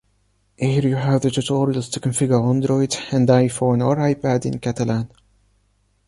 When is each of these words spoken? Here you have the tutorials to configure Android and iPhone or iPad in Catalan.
Here 0.57 0.81
you 0.81 0.95
have 0.95 1.21
the 1.21 1.29
tutorials 1.29 1.91
to 1.91 1.99
configure 1.99 2.43
Android 2.43 2.95
and 3.11 3.27
iPhone 3.27 3.85
or 3.85 3.97
iPad 3.97 4.47
in 4.47 4.57
Catalan. 4.57 5.07